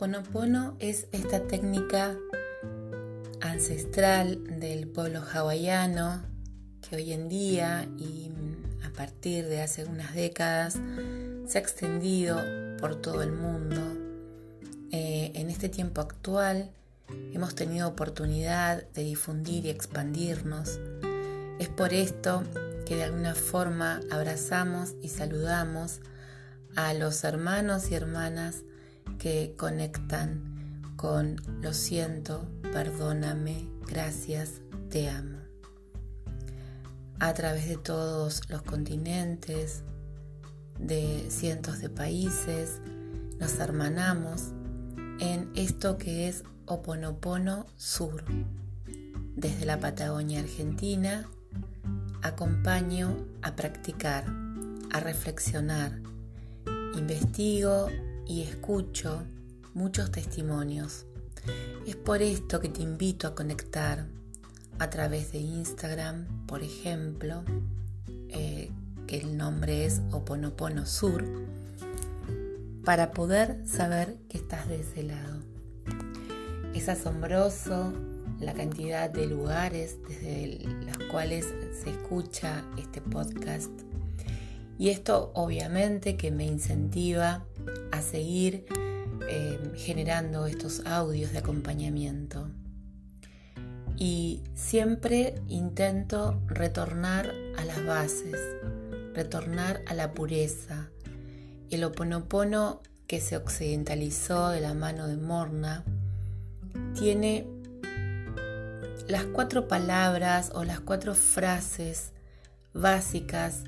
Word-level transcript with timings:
Oponopono 0.00 0.76
es 0.78 1.08
esta 1.12 1.46
técnica 1.46 2.16
ancestral 3.42 4.58
del 4.58 4.88
pueblo 4.88 5.20
hawaiano 5.20 6.22
que 6.80 6.96
hoy 6.96 7.12
en 7.12 7.28
día 7.28 7.86
y 7.98 8.32
a 8.82 8.90
partir 8.94 9.46
de 9.46 9.60
hace 9.60 9.84
unas 9.84 10.14
décadas 10.14 10.78
se 11.46 11.58
ha 11.58 11.60
extendido 11.60 12.40
por 12.80 12.96
todo 12.96 13.22
el 13.22 13.32
mundo. 13.32 13.76
Eh, 14.90 15.32
en 15.34 15.50
este 15.50 15.68
tiempo 15.68 16.00
actual 16.00 16.70
hemos 17.34 17.54
tenido 17.54 17.86
oportunidad 17.86 18.82
de 18.94 19.02
difundir 19.02 19.66
y 19.66 19.68
expandirnos. 19.68 20.80
Es 21.58 21.68
por 21.68 21.92
esto 21.92 22.42
que 22.86 22.96
de 22.96 23.04
alguna 23.04 23.34
forma 23.34 24.00
abrazamos 24.10 24.94
y 25.02 25.10
saludamos 25.10 26.00
a 26.74 26.94
los 26.94 27.22
hermanos 27.22 27.90
y 27.90 27.96
hermanas 27.96 28.62
que 29.20 29.54
conectan 29.56 30.82
con 30.96 31.36
lo 31.60 31.74
siento, 31.74 32.48
perdóname, 32.72 33.68
gracias, 33.86 34.62
te 34.88 35.10
amo. 35.10 35.38
A 37.20 37.34
través 37.34 37.68
de 37.68 37.76
todos 37.76 38.40
los 38.48 38.62
continentes, 38.62 39.82
de 40.78 41.26
cientos 41.28 41.80
de 41.80 41.90
países, 41.90 42.80
nos 43.38 43.58
hermanamos 43.58 44.52
en 45.20 45.50
esto 45.54 45.98
que 45.98 46.26
es 46.28 46.42
Oponopono 46.64 47.66
Sur. 47.76 48.24
Desde 49.36 49.66
la 49.66 49.78
Patagonia 49.78 50.40
Argentina, 50.40 51.28
acompaño 52.22 53.26
a 53.42 53.54
practicar, 53.54 54.24
a 54.90 55.00
reflexionar, 55.00 56.00
investigo 56.94 57.88
y 58.30 58.42
escucho 58.42 59.24
muchos 59.74 60.12
testimonios. 60.12 61.04
Es 61.84 61.96
por 61.96 62.22
esto 62.22 62.60
que 62.60 62.68
te 62.68 62.80
invito 62.80 63.26
a 63.26 63.34
conectar 63.34 64.06
a 64.78 64.88
través 64.88 65.32
de 65.32 65.38
Instagram, 65.38 66.46
por 66.46 66.62
ejemplo, 66.62 67.42
eh, 68.28 68.70
que 69.08 69.18
el 69.18 69.36
nombre 69.36 69.84
es 69.84 70.00
Oponopono 70.12 70.86
Sur, 70.86 71.24
para 72.84 73.10
poder 73.10 73.66
saber 73.66 74.16
que 74.28 74.38
estás 74.38 74.68
de 74.68 74.82
ese 74.82 75.02
lado. 75.02 75.40
Es 76.72 76.88
asombroso 76.88 77.92
la 78.38 78.54
cantidad 78.54 79.10
de 79.10 79.26
lugares 79.26 79.96
desde 80.08 80.68
los 80.86 80.98
cuales 81.10 81.46
se 81.82 81.90
escucha 81.90 82.64
este 82.78 83.00
podcast 83.00 83.72
y 84.80 84.88
esto 84.88 85.30
obviamente 85.34 86.16
que 86.16 86.30
me 86.30 86.46
incentiva 86.46 87.44
a 87.92 88.00
seguir 88.00 88.64
eh, 89.28 89.58
generando 89.76 90.46
estos 90.46 90.86
audios 90.86 91.32
de 91.32 91.38
acompañamiento. 91.38 92.48
Y 93.98 94.42
siempre 94.54 95.34
intento 95.48 96.40
retornar 96.46 97.30
a 97.58 97.64
las 97.66 97.84
bases, 97.84 98.40
retornar 99.12 99.82
a 99.86 99.92
la 99.92 100.14
pureza. 100.14 100.88
El 101.68 101.84
oponopono 101.84 102.80
que 103.06 103.20
se 103.20 103.36
occidentalizó 103.36 104.48
de 104.48 104.62
la 104.62 104.72
mano 104.72 105.08
de 105.08 105.18
Morna 105.18 105.84
tiene 106.98 107.46
las 109.08 109.26
cuatro 109.26 109.68
palabras 109.68 110.52
o 110.54 110.64
las 110.64 110.80
cuatro 110.80 111.14
frases 111.14 112.14
básicas 112.72 113.64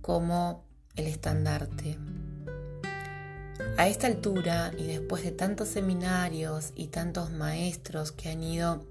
como 0.00 0.64
el 0.96 1.06
estandarte. 1.06 1.98
A 3.76 3.88
esta 3.88 4.06
altura 4.06 4.72
y 4.76 4.86
después 4.86 5.22
de 5.22 5.32
tantos 5.32 5.68
seminarios 5.68 6.72
y 6.74 6.88
tantos 6.88 7.30
maestros 7.30 8.12
que 8.12 8.30
han 8.30 8.42
ido 8.42 8.84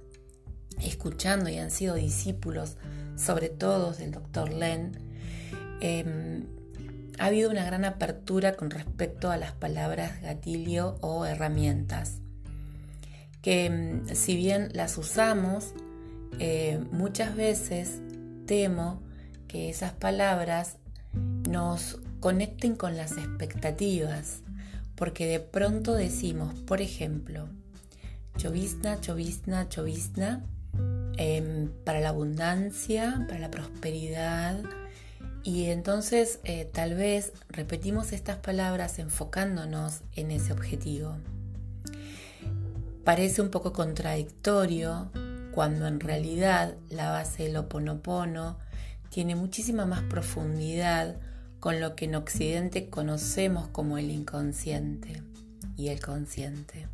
escuchando 0.81 1.50
y 1.50 1.58
han 1.58 1.72
sido 1.72 1.96
discípulos, 1.96 2.78
sobre 3.16 3.50
todo 3.50 3.94
del 3.94 4.12
doctor 4.12 4.53
Len, 4.53 4.92
em, 5.81 6.46
ha 7.19 7.25
habido 7.25 7.52
una 7.52 7.66
gran 7.66 7.84
apertura 7.84 8.56
con 8.56 8.69
respecto 8.69 9.30
a 9.30 9.38
las 9.38 9.52
palabras 9.52 10.22
gatillo 10.22 10.96
o 11.02 11.25
herramientas, 11.25 12.19
que 13.42 13.66
em, 13.66 14.06
si 14.16 14.36
bien 14.38 14.69
las 14.74 14.98
usamos, 14.98 15.74
eh, 16.40 16.80
muchas 16.92 17.36
veces 17.36 18.02
temo 18.46 19.02
que 19.48 19.69
esas 19.69 19.92
palabras 19.92 20.78
nos 21.50 22.00
conecten 22.20 22.76
con 22.76 22.96
las 22.96 23.14
expectativas, 23.14 24.42
porque 24.96 25.26
de 25.26 25.40
pronto 25.40 25.96
decimos, 25.96 26.54
por 26.62 26.80
ejemplo, 26.80 27.48
chovizna, 28.38 29.02
chovizna, 29.02 29.68
chovizna, 29.68 30.44
em, 31.18 31.70
para 31.84 32.02
la 32.02 32.10
abundancia, 32.10 33.26
para 33.28 33.40
la 33.40 33.50
prosperidad, 33.50 34.62
y 35.44 35.66
entonces 35.66 36.40
eh, 36.44 36.70
tal 36.72 36.94
vez 36.94 37.34
repetimos 37.50 38.12
estas 38.12 38.38
palabras 38.38 39.00
enfocándonos 39.00 40.02
en 40.16 40.31
ese 40.31 40.54
objetivo. 40.54 41.16
Parece 43.04 43.42
un 43.42 43.50
poco 43.50 43.74
contradictorio 43.74 45.10
cuando 45.52 45.88
en 45.88 46.00
realidad 46.00 46.76
la 46.90 47.10
base 47.10 47.44
del 47.44 47.58
oponopono 47.58 48.60
tiene 49.10 49.36
muchísima 49.36 49.86
más 49.86 50.04
profundidad 50.04 51.16
con 51.59 51.80
lo 51.80 51.96
que 51.96 52.06
en 52.06 52.16
Occidente 52.16 52.90
conocemos 52.90 53.68
como 53.68 53.97
el 53.97 54.12
inconsciente 54.12 55.22
y 55.75 55.90
el 55.90 56.00
consciente. 56.00 56.88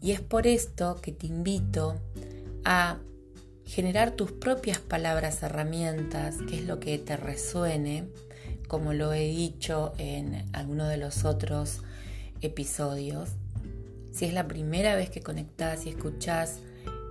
Y 0.00 0.12
es 0.12 0.20
por 0.20 0.46
esto 0.46 0.98
que 1.02 1.12
te 1.12 1.26
invito 1.26 2.00
a 2.64 2.98
generar 3.64 4.12
tus 4.12 4.32
propias 4.32 4.78
palabras 4.78 5.42
herramientas, 5.42 6.38
que 6.48 6.56
es 6.56 6.66
lo 6.66 6.80
que 6.80 6.98
te 6.98 7.16
resuene, 7.16 8.08
como 8.66 8.92
lo 8.94 9.12
he 9.12 9.28
dicho 9.28 9.92
en 9.98 10.48
alguno 10.52 10.86
de 10.88 10.96
los 10.96 11.24
otros 11.24 11.82
episodios. 12.40 13.30
Si 14.12 14.24
es 14.24 14.32
la 14.32 14.48
primera 14.48 14.96
vez 14.96 15.10
que 15.10 15.20
conectás 15.20 15.86
y 15.86 15.90
escuchás 15.90 16.60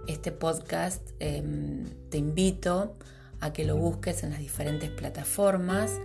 este 0.07 0.31
podcast, 0.31 1.01
em, 1.19 1.85
te 2.09 2.17
invito 2.17 2.95
a 2.95 3.18
que 3.53 3.65
lo 3.65 3.77
busques 3.77 4.23
en 4.23 4.31
las 4.31 4.39
diferentes 4.39 4.89
plataformas 4.89 5.99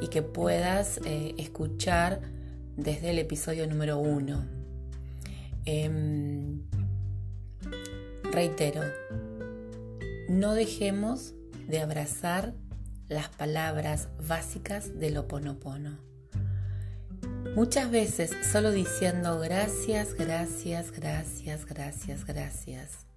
y 0.00 0.08
que 0.08 0.22
puedas 0.22 1.00
eh, 1.04 1.34
escuchar 1.38 2.20
desde 2.76 3.10
el 3.10 3.18
episodio 3.18 3.66
número 3.66 3.98
uno. 3.98 4.46
Em, 5.64 6.62
reitero, 8.32 8.82
no 10.28 10.54
dejemos 10.54 11.34
de 11.66 11.80
abrazar 11.80 12.54
las 13.08 13.28
palabras 13.28 14.08
básicas 14.26 14.98
del 14.98 15.18
oponopono. 15.18 15.98
Muchas 17.54 17.90
veces 17.90 18.30
solo 18.50 18.70
diciendo 18.70 19.40
gracias, 19.40 20.14
gracias, 20.14 20.92
gracias, 20.92 21.66
gracias, 21.66 22.24
gracias 22.24 23.07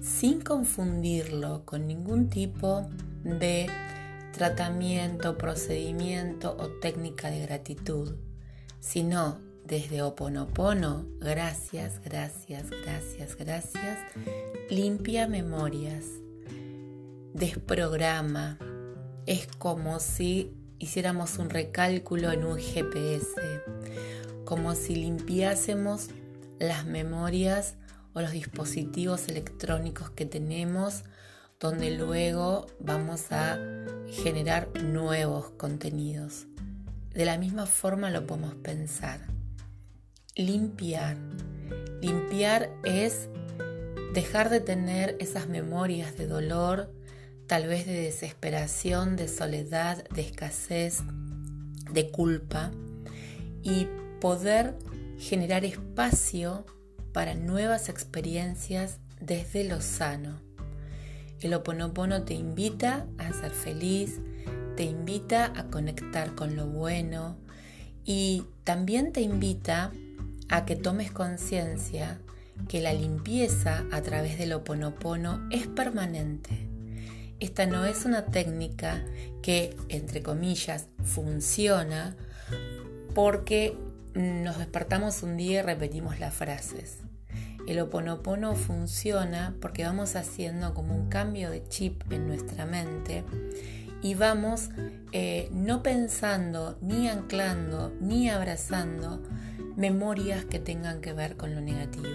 sin 0.00 0.40
confundirlo 0.40 1.64
con 1.64 1.86
ningún 1.86 2.28
tipo 2.28 2.88
de 3.22 3.68
tratamiento, 4.32 5.38
procedimiento 5.38 6.56
o 6.58 6.68
técnica 6.80 7.30
de 7.30 7.40
gratitud, 7.40 8.16
sino 8.80 9.38
desde 9.64 10.02
Oponopono, 10.02 11.06
gracias, 11.20 12.00
gracias, 12.04 12.68
gracias, 12.68 13.36
gracias, 13.36 13.98
limpia 14.68 15.26
memorias, 15.26 16.04
desprograma. 17.32 18.58
Es 19.26 19.46
como 19.58 20.00
si 20.00 20.52
hiciéramos 20.78 21.38
un 21.38 21.48
recálculo 21.48 22.30
en 22.30 22.44
un 22.44 22.58
GPS, 22.58 23.30
como 24.44 24.74
si 24.74 24.96
limpiásemos 24.96 26.08
las 26.58 26.84
memorias 26.84 27.76
o 28.14 28.20
los 28.20 28.32
dispositivos 28.32 29.28
electrónicos 29.28 30.10
que 30.10 30.24
tenemos, 30.24 31.02
donde 31.60 31.90
luego 31.90 32.66
vamos 32.80 33.32
a 33.32 33.58
generar 34.08 34.68
nuevos 34.82 35.50
contenidos. 35.50 36.46
De 37.12 37.24
la 37.24 37.38
misma 37.38 37.66
forma 37.66 38.10
lo 38.10 38.26
podemos 38.26 38.54
pensar. 38.54 39.20
Limpiar. 40.34 41.16
Limpiar 42.00 42.70
es 42.84 43.28
dejar 44.14 44.50
de 44.50 44.60
tener 44.60 45.16
esas 45.20 45.48
memorias 45.48 46.16
de 46.16 46.26
dolor, 46.26 46.92
tal 47.46 47.66
vez 47.66 47.86
de 47.86 47.94
desesperación, 47.94 49.16
de 49.16 49.28
soledad, 49.28 50.04
de 50.10 50.22
escasez, 50.22 51.02
de 51.90 52.10
culpa, 52.10 52.70
y 53.62 53.88
poder 54.20 54.76
generar 55.18 55.64
espacio 55.64 56.66
para 57.14 57.34
nuevas 57.36 57.88
experiencias 57.88 58.98
desde 59.20 59.62
lo 59.64 59.80
sano. 59.80 60.40
El 61.40 61.54
oponopono 61.54 62.24
te 62.24 62.34
invita 62.34 63.06
a 63.18 63.32
ser 63.32 63.52
feliz, 63.52 64.18
te 64.76 64.82
invita 64.82 65.52
a 65.56 65.68
conectar 65.68 66.34
con 66.34 66.56
lo 66.56 66.66
bueno 66.66 67.38
y 68.04 68.44
también 68.64 69.12
te 69.12 69.20
invita 69.20 69.92
a 70.48 70.66
que 70.66 70.74
tomes 70.74 71.12
conciencia 71.12 72.18
que 72.68 72.80
la 72.80 72.92
limpieza 72.92 73.84
a 73.92 74.02
través 74.02 74.36
del 74.36 74.52
oponopono 74.52 75.46
es 75.50 75.68
permanente. 75.68 76.68
Esta 77.38 77.66
no 77.66 77.84
es 77.84 78.04
una 78.06 78.26
técnica 78.26 79.04
que, 79.40 79.76
entre 79.88 80.20
comillas, 80.22 80.88
funciona 81.04 82.16
porque 83.14 83.76
nos 84.14 84.58
despertamos 84.58 85.22
un 85.22 85.36
día 85.36 85.60
y 85.60 85.62
repetimos 85.62 86.20
las 86.20 86.34
frases. 86.34 86.98
El 87.66 87.80
oponopono 87.80 88.54
funciona 88.54 89.54
porque 89.60 89.84
vamos 89.84 90.16
haciendo 90.16 90.74
como 90.74 90.94
un 90.94 91.08
cambio 91.08 91.50
de 91.50 91.66
chip 91.68 92.12
en 92.12 92.26
nuestra 92.26 92.66
mente 92.66 93.24
y 94.02 94.14
vamos 94.14 94.68
eh, 95.12 95.48
no 95.50 95.82
pensando, 95.82 96.78
ni 96.82 97.08
anclando, 97.08 97.92
ni 98.00 98.28
abrazando 98.28 99.22
memorias 99.76 100.44
que 100.44 100.58
tengan 100.58 101.00
que 101.00 101.14
ver 101.14 101.36
con 101.36 101.54
lo 101.54 101.62
negativo. 101.62 102.08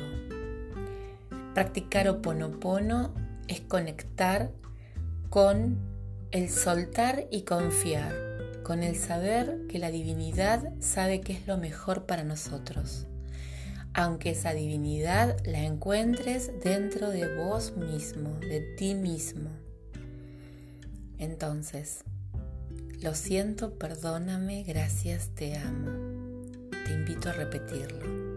Practicar 1.56 2.08
oponopono 2.08 3.14
es 3.48 3.62
conectar 3.62 4.52
con 5.32 5.80
el 6.32 6.50
soltar 6.50 7.26
y 7.32 7.42
confiar, 7.42 8.14
con 8.70 8.84
el 8.84 8.96
saber 8.96 9.66
que 9.68 9.80
la 9.80 9.90
divinidad 9.90 10.72
sabe 10.80 11.22
qué 11.22 11.34
es 11.34 11.48
lo 11.48 11.58
mejor 11.58 12.06
para 12.06 12.24
nosotros, 12.24 13.08
aunque 13.96 14.30
esa 14.30 14.54
divinidad 14.54 15.44
la 15.44 15.64
encuentres 15.64 16.52
dentro 16.64 17.10
de 17.10 17.36
vos 17.36 17.76
mismo, 17.76 18.30
de 18.42 18.62
ti 18.78 18.94
mismo. 18.94 19.50
Entonces, 21.18 22.04
lo 23.02 23.16
siento, 23.16 23.74
perdóname, 23.74 24.62
gracias, 24.62 25.30
te 25.30 25.58
amo. 25.58 25.90
Te 26.86 26.94
invito 26.94 27.30
a 27.30 27.34
repetirlo. 27.34 28.29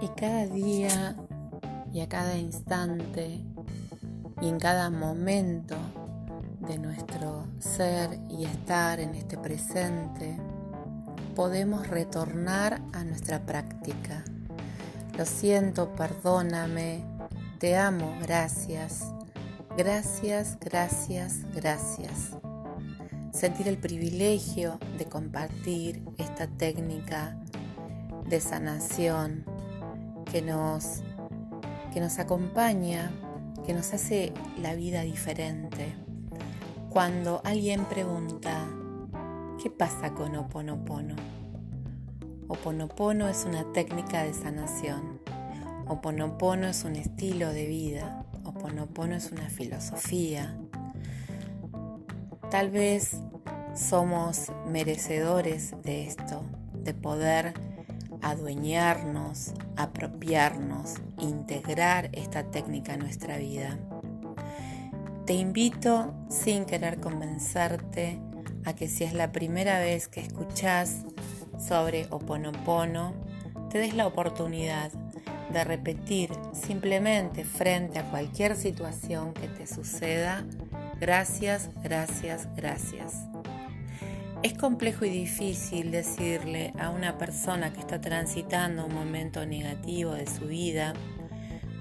Y 0.00 0.08
cada 0.08 0.46
día 0.46 1.16
y 1.92 2.00
a 2.00 2.08
cada 2.08 2.36
instante 2.36 3.44
y 4.40 4.48
en 4.48 4.58
cada 4.58 4.90
momento 4.90 5.76
de 6.60 6.78
nuestro 6.78 7.46
ser 7.58 8.20
y 8.28 8.44
estar 8.44 9.00
en 9.00 9.14
este 9.14 9.36
presente, 9.36 10.36
podemos 11.34 11.88
retornar 11.88 12.80
a 12.92 13.02
nuestra 13.04 13.44
práctica. 13.44 14.24
Lo 15.16 15.24
siento, 15.24 15.92
perdóname, 15.94 17.04
te 17.58 17.76
amo, 17.76 18.14
gracias. 18.22 19.12
Gracias, 19.76 20.58
gracias, 20.60 21.38
gracias. 21.54 22.30
Sentir 23.32 23.66
el 23.66 23.78
privilegio 23.78 24.78
de 24.96 25.06
compartir 25.06 26.04
esta 26.18 26.46
técnica 26.46 27.36
de 28.28 28.40
sanación 28.40 29.57
que 30.30 30.42
nos, 30.42 31.02
que 31.92 32.00
nos 32.00 32.18
acompaña, 32.18 33.10
que 33.66 33.74
nos 33.74 33.92
hace 33.92 34.32
la 34.60 34.74
vida 34.74 35.02
diferente. 35.02 35.94
Cuando 36.90 37.40
alguien 37.44 37.84
pregunta, 37.84 38.68
¿Qué 39.60 39.70
pasa 39.70 40.14
con 40.14 40.36
Oponopono? 40.36 41.16
Oponopono 42.46 43.26
es 43.26 43.44
una 43.44 43.64
técnica 43.72 44.22
de 44.22 44.32
sanación. 44.32 45.20
Oponopono 45.88 46.68
es 46.68 46.84
un 46.84 46.94
estilo 46.94 47.52
de 47.52 47.66
vida. 47.66 48.24
Oponopono 48.44 49.16
es 49.16 49.32
una 49.32 49.50
filosofía. 49.50 50.56
Tal 52.52 52.70
vez 52.70 53.16
somos 53.74 54.52
merecedores 54.68 55.74
de 55.82 56.06
esto, 56.06 56.44
de 56.74 56.94
poder 56.94 57.54
adueñarnos, 58.22 59.52
apropiarnos, 59.76 60.94
integrar 61.18 62.10
esta 62.12 62.44
técnica 62.50 62.94
a 62.94 62.96
nuestra 62.96 63.38
vida. 63.38 63.78
Te 65.26 65.34
invito, 65.34 66.14
sin 66.28 66.64
querer 66.64 67.00
convencerte, 67.00 68.18
a 68.64 68.74
que 68.74 68.88
si 68.88 69.04
es 69.04 69.14
la 69.14 69.32
primera 69.32 69.78
vez 69.78 70.08
que 70.08 70.20
escuchas 70.20 71.04
sobre 71.58 72.06
Oponopono, 72.10 73.12
te 73.70 73.78
des 73.78 73.94
la 73.94 74.06
oportunidad 74.06 74.90
de 75.52 75.64
repetir 75.64 76.30
simplemente 76.52 77.44
frente 77.44 77.98
a 77.98 78.10
cualquier 78.10 78.56
situación 78.56 79.32
que 79.32 79.48
te 79.48 79.66
suceda, 79.66 80.44
gracias, 81.00 81.70
gracias, 81.82 82.48
gracias. 82.54 83.14
Es 84.44 84.54
complejo 84.54 85.04
y 85.04 85.10
difícil 85.10 85.90
decirle 85.90 86.72
a 86.78 86.90
una 86.90 87.18
persona 87.18 87.72
que 87.72 87.80
está 87.80 88.00
transitando 88.00 88.86
un 88.86 88.94
momento 88.94 89.44
negativo 89.44 90.12
de 90.12 90.28
su 90.28 90.46
vida, 90.46 90.92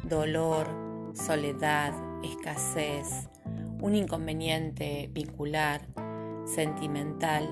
dolor, 0.04 1.14
soledad, 1.14 1.94
escasez, 2.24 3.30
un 3.80 3.94
inconveniente 3.94 5.08
vincular, 5.14 5.82
sentimental, 6.48 7.48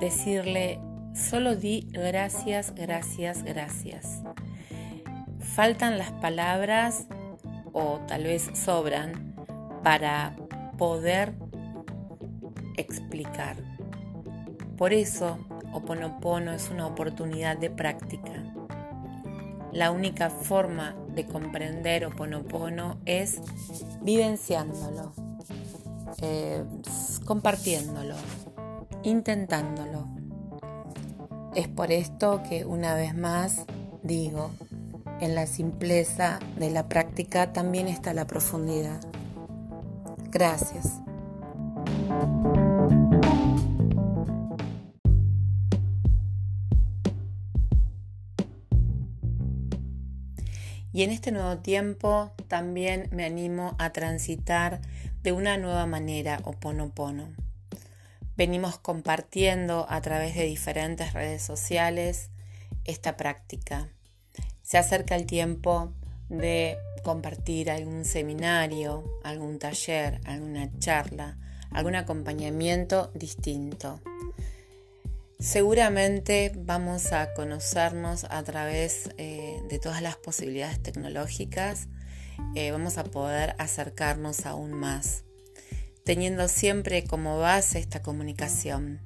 decirle 0.00 0.80
solo 1.14 1.54
di 1.54 1.86
gracias, 1.92 2.74
gracias, 2.74 3.42
gracias. 3.42 4.22
Faltan 5.40 5.98
las 5.98 6.12
palabras 6.12 7.06
o 7.74 8.00
tal 8.08 8.24
vez 8.24 8.50
sobran 8.54 9.34
para 9.82 10.34
poder 10.78 11.34
explicar. 12.78 13.75
Por 14.76 14.92
eso, 14.92 15.38
Oponopono 15.72 16.52
es 16.52 16.70
una 16.70 16.86
oportunidad 16.86 17.56
de 17.56 17.70
práctica. 17.70 18.32
La 19.72 19.90
única 19.90 20.30
forma 20.30 20.94
de 21.14 21.26
comprender 21.26 22.06
Oponopono 22.06 22.98
es 23.04 23.40
vivenciándolo. 24.02 25.12
Eh, 26.22 26.64
compartiéndolo, 27.24 28.14
intentándolo. 29.02 30.08
Es 31.54 31.68
por 31.68 31.90
esto 31.90 32.42
que 32.48 32.64
una 32.64 32.94
vez 32.94 33.14
más 33.14 33.66
digo, 34.06 34.50
en 35.20 35.34
la 35.34 35.46
simpleza 35.46 36.38
de 36.58 36.70
la 36.70 36.88
práctica 36.88 37.52
también 37.52 37.88
está 37.88 38.14
la 38.14 38.26
profundidad. 38.26 39.00
Gracias. 40.30 41.00
Y 50.96 51.02
en 51.02 51.10
este 51.10 51.30
nuevo 51.30 51.58
tiempo 51.58 52.32
también 52.48 53.10
me 53.12 53.26
animo 53.26 53.76
a 53.78 53.92
transitar 53.92 54.80
de 55.22 55.32
una 55.32 55.58
nueva 55.58 55.84
manera 55.84 56.40
Oponopono. 56.44 57.34
Venimos 58.34 58.78
compartiendo 58.78 59.84
a 59.90 60.00
través 60.00 60.34
de 60.34 60.44
diferentes 60.44 61.12
redes 61.12 61.42
sociales 61.42 62.30
esta 62.86 63.18
práctica. 63.18 63.90
Se 64.62 64.78
acerca 64.78 65.16
el 65.16 65.26
tiempo 65.26 65.92
de 66.30 66.78
compartir 67.04 67.70
algún 67.70 68.06
seminario, 68.06 69.04
algún 69.22 69.58
taller, 69.58 70.22
alguna 70.24 70.70
charla, 70.78 71.36
algún 71.72 71.96
acompañamiento 71.96 73.10
distinto. 73.14 74.00
Seguramente 75.38 76.50
vamos 76.56 77.12
a 77.12 77.34
conocernos 77.34 78.24
a 78.24 78.42
través 78.42 79.10
eh, 79.18 79.60
de 79.68 79.78
todas 79.78 80.00
las 80.00 80.16
posibilidades 80.16 80.82
tecnológicas. 80.82 81.88
Eh, 82.54 82.70
vamos 82.70 82.96
a 82.96 83.04
poder 83.04 83.54
acercarnos 83.58 84.46
aún 84.46 84.72
más, 84.72 85.24
teniendo 86.04 86.48
siempre 86.48 87.04
como 87.04 87.38
base 87.38 87.78
esta 87.78 88.02
comunicación, 88.02 88.98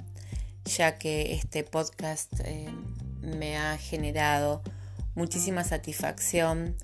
ya 0.65 0.99
que 0.99 1.33
este 1.35 1.65
podcast 1.65 2.33
eh, 2.45 2.69
me 3.21 3.57
ha 3.57 3.77
generado 3.77 4.63
muchísima 5.17 5.65
satisfacción 5.65 6.77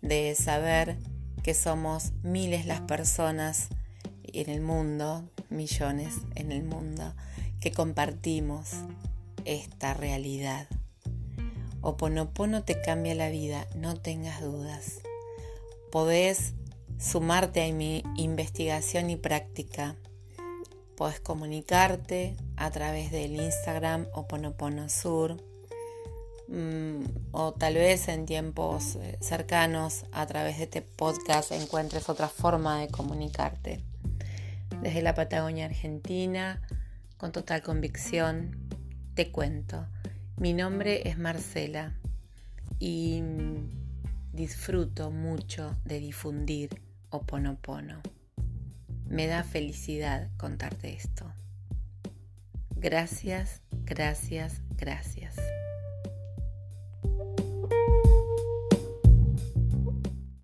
de 0.00 0.36
saber 0.36 0.96
que 1.42 1.54
somos 1.54 2.12
miles 2.22 2.66
las 2.66 2.82
personas 2.82 3.68
en 4.22 4.48
el 4.48 4.60
mundo, 4.60 5.28
millones 5.50 6.14
en 6.36 6.52
el 6.52 6.62
mundo, 6.62 7.14
que 7.62 7.72
compartimos 7.72 8.72
esta 9.46 9.94
realidad. 9.94 10.66
Oponopono 11.80 12.62
te 12.64 12.80
cambia 12.80 13.14
la 13.14 13.30
vida, 13.30 13.66
no 13.74 13.96
tengas 13.96 14.42
dudas 14.42 15.00
podés 15.92 16.54
sumarte 16.98 17.62
a 17.62 17.72
mi 17.72 18.02
investigación 18.16 19.10
y 19.10 19.16
práctica. 19.16 19.94
Podés 20.96 21.20
comunicarte 21.20 22.34
a 22.56 22.70
través 22.70 23.12
del 23.12 23.36
Instagram 23.36 24.06
Oponopono 24.14 24.88
Sur. 24.88 25.36
mm, 26.48 27.04
o 27.32 27.52
tal 27.52 27.74
vez 27.74 28.08
en 28.08 28.24
tiempos 28.24 28.96
eh, 28.96 29.18
cercanos 29.20 30.06
a 30.12 30.26
través 30.26 30.56
de 30.56 30.64
este 30.64 30.82
podcast 30.82 31.52
encuentres 31.52 32.08
otra 32.08 32.28
forma 32.28 32.80
de 32.80 32.88
comunicarte. 32.88 33.84
Desde 34.80 35.02
la 35.02 35.14
Patagonia 35.14 35.66
Argentina, 35.66 36.62
con 37.22 37.30
total 37.30 37.62
convicción, 37.62 38.58
te 39.14 39.30
cuento. 39.30 39.86
Mi 40.38 40.54
nombre 40.54 41.08
es 41.08 41.18
Marcela 41.18 41.94
y 42.80 43.22
disfruto 44.32 45.12
mucho 45.12 45.76
de 45.84 46.00
difundir 46.00 46.82
Oponopono. 47.10 48.00
Me 49.06 49.28
da 49.28 49.44
felicidad 49.44 50.30
contarte 50.36 50.94
esto. 50.94 51.32
Gracias, 52.74 53.62
gracias, 53.84 54.60
gracias. 54.76 55.36